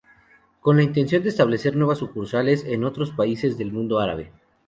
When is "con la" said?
0.61-0.81